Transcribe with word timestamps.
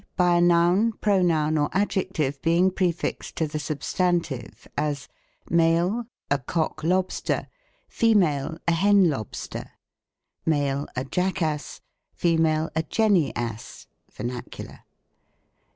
By 0.15 0.37
a 0.37 0.41
noun, 0.41 0.93
pronoun, 0.93 1.59
or 1.59 1.69
adjective 1.73 2.41
being 2.41 2.71
prefixed 2.71 3.35
to 3.35 3.47
the 3.47 3.59
substantive 3.59 4.61
j 4.63 4.67
as, 4.75 5.07
MALE. 5.47 5.89
FEMALE. 5.91 6.05
A 6.31 6.39
cock 6.39 6.83
lobster 6.83 7.47
A 8.01 8.71
hen 8.71 9.11
lobster. 9.11 9.73
A 10.47 11.05
jack 11.11 11.43
ass 11.43 11.81
A 12.25 12.83
jenny 12.89 13.35
ass 13.35 13.85
(vernacular.) 14.11 14.79